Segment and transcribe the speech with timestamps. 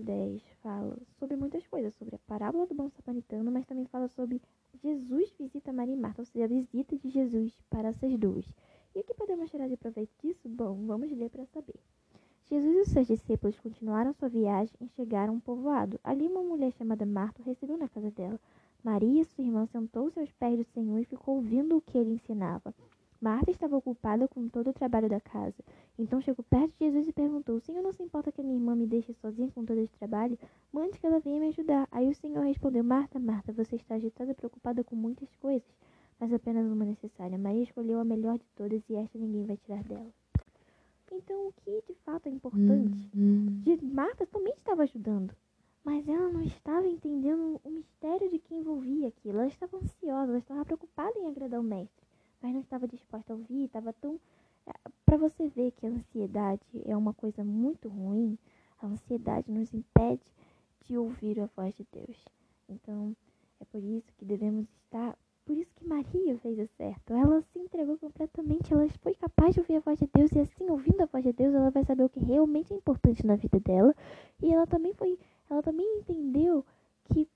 [0.00, 4.40] 10 fala sobre muitas coisas, sobre a parábola do bom samaritano, mas também fala sobre
[4.82, 8.46] Jesus visita Maria e Marta, ou seja, a visita de Jesus para essas duas.
[8.94, 10.48] E o que podemos tirar de proveito disso?
[10.48, 11.76] Bom, vamos ler para saber.
[12.46, 16.00] Jesus e seus discípulos continuaram sua viagem e chegaram a um povoado.
[16.02, 18.40] Ali uma mulher chamada Marta recebeu na casa dela.
[18.82, 22.74] Maria, sua irmã, sentou-se aos pés do Senhor e ficou ouvindo o que ele ensinava.
[23.20, 25.62] Marta estava ocupada com todo o trabalho da casa.
[26.00, 28.56] Então chegou perto de Jesus e perguntou: O Senhor não se importa que a minha
[28.56, 30.38] irmã me deixe sozinha com todo esse trabalho?
[30.72, 31.86] Mande que ela venha me ajudar.
[31.90, 35.68] Aí o Senhor respondeu: Marta, Marta, você está agitada e preocupada com muitas coisas,
[36.18, 37.36] mas apenas uma necessária.
[37.36, 40.10] Maria escolheu a melhor de todas e esta ninguém vai tirar dela.
[41.12, 43.10] Então, o que de fato é importante?
[43.14, 45.34] Hum, De Marta também estava ajudando,
[45.84, 49.38] mas ela não estava entendendo o mistério de que envolvia aquilo.
[49.38, 52.06] Ela estava ansiosa, ela estava preocupada em agradar o mestre,
[52.40, 54.18] mas não estava disposta a ouvir, estava tão
[55.10, 58.38] para você ver que a ansiedade é uma coisa muito ruim,
[58.80, 60.22] a ansiedade nos impede
[60.82, 62.24] de ouvir a voz de Deus.
[62.68, 63.16] Então,
[63.58, 65.18] é por isso que devemos estar.
[65.44, 67.12] Por isso que Maria fez o certo.
[67.12, 70.70] Ela se entregou completamente, ela foi capaz de ouvir a voz de Deus, e assim,
[70.70, 73.58] ouvindo a voz de Deus, ela vai saber o que realmente é importante na vida
[73.58, 73.92] dela.
[74.40, 75.18] E ela também foi.
[75.50, 76.64] Ela também entendeu
[77.12, 77.28] que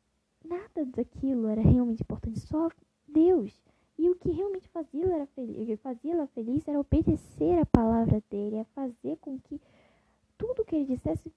[0.45, 2.69] nada daquilo era realmente importante, só
[3.09, 3.53] Deus.
[3.97, 8.65] E o que realmente fazia ela, feliz, fazia feliz era obedecer a palavra dele, é
[8.65, 9.61] fazer com que
[10.37, 11.33] tudo que ele dissesse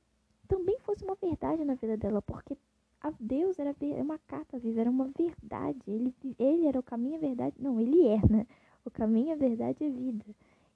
[0.47, 2.57] também fosse uma verdade na vida dela, porque
[3.01, 5.79] a Deus era uma carta viva, era uma verdade.
[5.87, 7.55] Ele, ele era o caminho, a verdade.
[7.59, 8.47] Não, ele é, né?
[8.83, 10.25] O caminho, a verdade e a vida.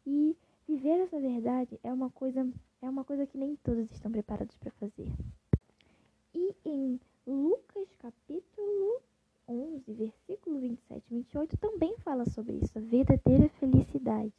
[0.05, 2.47] E viver essa verdade é uma coisa,
[2.81, 5.11] é uma coisa que nem todos estão preparados para fazer.
[6.33, 9.01] E em Lucas capítulo
[9.51, 14.33] 11, versículo 27 e 28 também fala sobre isso, a verdadeira felicidade.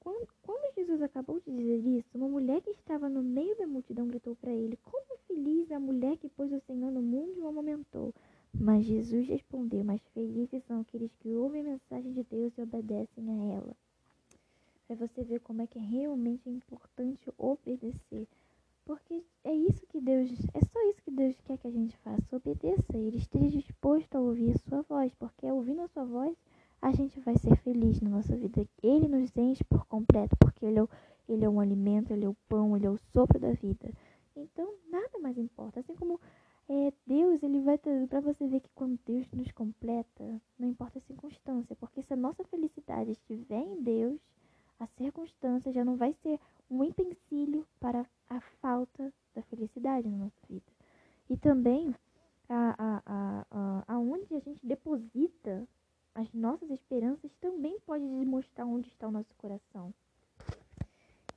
[0.00, 0.26] Quando,
[0.74, 4.50] Jesus acabou de dizer isso, uma mulher que estava no meio da multidão gritou para
[4.50, 8.14] ele: Como feliz a mulher que pôs o Senhor no mundo e o amamentou.
[8.52, 13.30] Mas Jesus respondeu: Mas felizes são aqueles que ouvem a mensagem de Deus e obedecem
[13.30, 13.76] a ela.
[14.86, 18.26] Para você ver como é que é realmente importante obedecer.
[18.84, 22.36] Porque é isso que Deus, é só isso que Deus quer que a gente faça,
[22.36, 22.96] obedeça.
[22.96, 26.36] Ele esteja disposto a ouvir a sua voz, porque ouvindo a sua voz,
[26.82, 28.66] a gente vai ser feliz na nossa vida.
[28.82, 30.88] Ele nos enche por completo, porque ele é, o,
[31.28, 33.92] ele é um alimento, ele é o pão, ele é o sopro da vida.
[34.34, 35.80] Então, nada mais importa.
[35.80, 36.18] Assim como
[36.68, 41.02] é, Deus, ele vai para você ver que quando Deus nos completa, não importa a
[41.02, 44.20] circunstância, porque se a nossa felicidade estiver em Deus,
[44.78, 46.40] a circunstância já não vai ser
[46.70, 50.72] um empecilho para a falta da felicidade na nossa vida.
[51.28, 51.94] E também
[52.48, 55.68] a, a, a, a, aonde a gente deposita
[56.14, 59.92] as nossas esperanças também pode demonstrar onde está o nosso coração.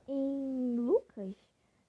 [0.06, 1.34] Em Lucas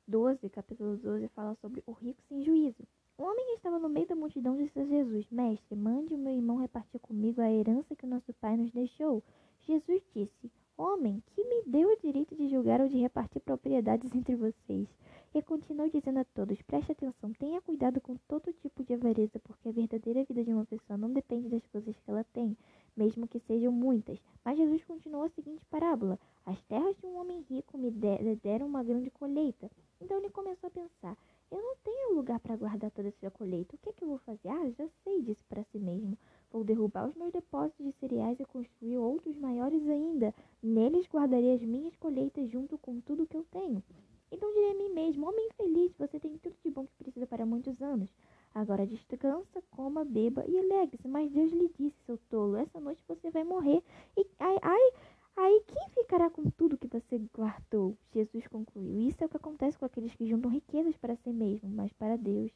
[0.07, 2.83] 12, capítulo 12, fala sobre o rico sem juízo.
[3.17, 6.33] Um homem que estava no meio da multidão disse a Jesus: Mestre, mande o meu
[6.33, 9.23] irmão repartir comigo a herança que o nosso pai nos deixou.
[9.61, 14.35] Jesus disse: Homem, que me deu o direito de julgar ou de repartir propriedades entre
[14.35, 14.89] vocês?
[15.33, 19.69] E continuou dizendo a todos: Preste atenção, tenha cuidado com todo tipo de avareza, porque
[19.69, 22.57] a verdadeira vida de uma pessoa não depende das coisas que ela tem,
[22.95, 24.19] mesmo que sejam muitas.
[24.43, 28.83] Mas Jesus continuou a seguinte parábola: As terras de um homem rico me deram uma
[28.83, 29.71] grande colheita.
[30.01, 31.17] Então ele começou a pensar:
[31.49, 33.75] Eu não tenho lugar para guardar toda essa colheita.
[33.75, 34.49] O que é que eu vou fazer?
[34.49, 36.17] Ah, já sei, disse para si mesmo.
[36.51, 40.33] Vou derrubar os meus depósitos de cereais e construir outros maiores ainda.
[40.65, 43.83] Neles guardarei as minhas colheitas junto com tudo que eu tenho.
[44.31, 47.45] Então direi a mim mesmo: Homem feliz, você tem tudo de bom que precisa para
[47.45, 48.09] muitos anos.
[48.51, 51.07] Agora descansa, coma, beba e alegre-se.
[51.07, 53.83] Mas Deus lhe disse, seu tolo, essa noite você vai morrer.
[54.17, 54.91] E ai, ai,
[55.37, 57.95] aí quem ficará com tudo que você guardou?
[58.11, 59.07] Jesus concluiu.
[59.07, 62.17] Isso é o que acontece com aqueles que juntam riquezas para si mesmo, mas para
[62.17, 62.51] Deus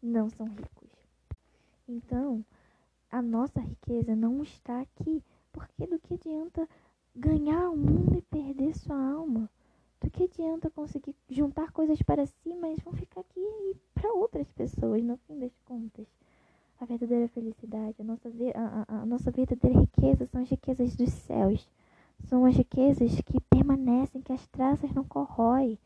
[0.00, 0.90] não são ricos.
[1.88, 2.44] Então,
[3.10, 5.20] a nossa riqueza não está aqui.
[5.50, 6.68] Porque do que adianta
[7.18, 9.50] ganhar o mundo e perder sua alma?
[10.00, 14.48] Do que adianta conseguir juntar coisas para si, mas vão ficar aqui e para outras
[14.52, 16.06] pessoas, no fim das contas?
[16.80, 21.10] A verdadeira felicidade, a nossa, a, a, a nossa verdadeira riqueza são as riquezas dos
[21.10, 21.68] céus.
[22.28, 25.76] São as riquezas que permanecem, que as traças não corroem.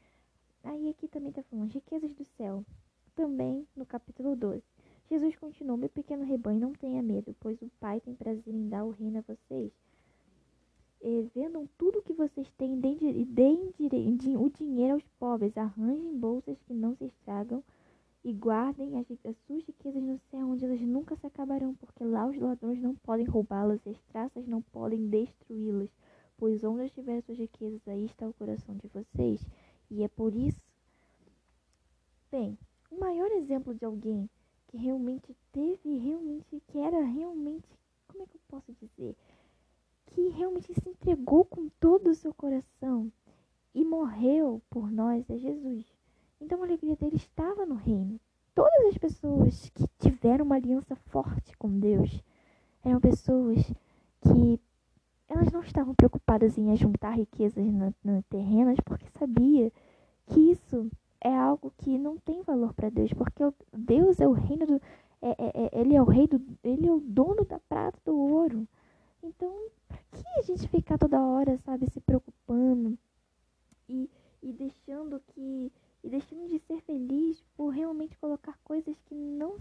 [0.63, 2.63] Aí aqui também está falando, as riquezas do céu.
[3.17, 4.63] Também no capítulo 12.
[5.11, 8.85] Jesus continuou: Meu pequeno rebanho, não tenha medo, pois o Pai tem prazer em dar
[8.85, 9.73] o reino a vocês.
[11.03, 15.57] E, vendam tudo que vocês têm e deem, deem o dinheiro aos pobres.
[15.57, 17.63] Arranjem bolsas que não se estragam
[18.25, 22.27] e guardem as, as suas riquezas no céu, onde elas nunca se acabarão, porque lá
[22.27, 25.91] os ladrões não podem roubá-las e as traças não podem destruí-las.
[26.37, 29.45] Pois onde estiver suas riquezas, aí está o coração de vocês.
[29.91, 30.61] E é por isso.
[32.31, 32.57] Bem,
[33.53, 34.31] exemplo de alguém
[34.69, 37.69] que realmente teve, realmente, que era realmente,
[38.09, 39.15] como é que eu posso dizer?
[40.13, 43.11] Que realmente se entregou com todo o seu coração
[43.75, 45.87] e morreu por nós é Jesus.
[46.41, 48.21] Então a alegria dele estava no reino.
[48.55, 52.23] Todas as pessoas que tiveram uma aliança forte com Deus
[52.85, 53.73] eram pessoas
[54.21, 54.61] que
[55.29, 59.73] elas não estavam preocupadas em ajuntar riquezas na, na terrenas porque sabia
[60.27, 63.43] que isso é algo que não tem valor para Deus, porque
[63.73, 64.81] Deus é o reino do
[65.23, 68.17] é, é, é, ele é o rei do ele é o dono da prata do
[68.17, 68.67] ouro.
[69.23, 69.55] Então,
[70.13, 72.99] que a gente ficar toda hora, sabe, se preocupando
[73.89, 74.11] e,
[74.43, 75.73] e deixando que
[76.05, 79.57] e deixando de ser feliz por realmente colocar coisas que não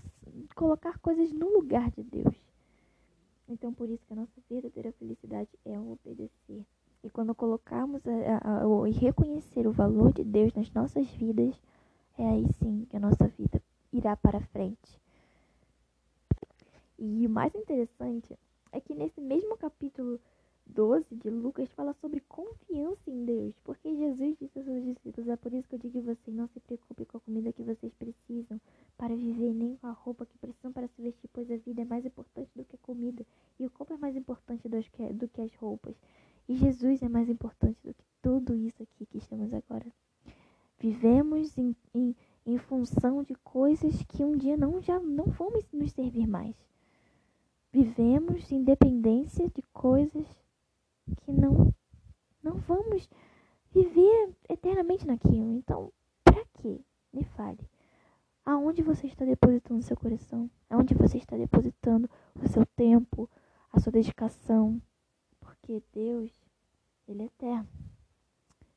[0.55, 2.35] colocar coisas no lugar de Deus.
[3.47, 6.65] Então, por isso que a nossa verdadeira felicidade é obedecer.
[7.03, 11.55] E quando colocarmos a, a, e reconhecer o valor de Deus nas nossas vidas,
[12.17, 13.61] é aí sim que a nossa vida
[13.91, 14.99] irá para frente.
[16.97, 18.37] E o mais interessante
[18.71, 20.19] é que nesse mesmo capítulo
[20.73, 25.35] 12 de Lucas fala sobre confiança em Deus, porque Jesus disse aos seus discípulos: É
[25.35, 27.93] por isso que eu digo a vocês: não se preocupe com a comida que vocês
[27.93, 28.59] precisam
[28.97, 31.85] para viver, nem com a roupa que precisam para se vestir, pois a vida é
[31.85, 33.25] mais importante do que a comida,
[33.59, 35.95] e o corpo é mais importante do que, as roupas.
[36.47, 39.85] E Jesus é mais importante do que tudo isso aqui que estamos agora.
[40.79, 42.15] Vivemos em, em,
[42.45, 46.55] em função de coisas que um dia não, já não vão nos servir mais.
[47.73, 50.25] Vivemos em dependência de coisas
[51.17, 51.73] que não
[52.43, 53.07] não vamos
[53.71, 55.53] viver eternamente naquilo.
[55.53, 55.91] Então,
[56.23, 56.81] para quê?
[57.13, 57.69] Me fale.
[58.43, 60.49] Aonde você está depositando seu coração?
[60.69, 63.29] Aonde você está depositando o seu tempo,
[63.71, 64.81] a sua dedicação?
[65.39, 66.31] Porque Deus,
[67.07, 67.69] ele é eterno.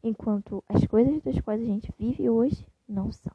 [0.02, 3.34] Enquanto as coisas das quais a gente vive hoje não são.